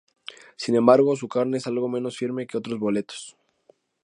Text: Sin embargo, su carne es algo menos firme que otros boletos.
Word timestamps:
Sin 0.55 0.75
embargo, 0.75 1.15
su 1.15 1.27
carne 1.27 1.59
es 1.59 1.67
algo 1.67 1.87
menos 1.87 2.17
firme 2.17 2.47
que 2.47 2.57
otros 2.57 2.79
boletos. 2.79 3.37